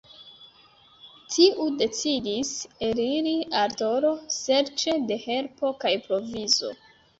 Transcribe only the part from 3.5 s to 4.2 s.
al Toro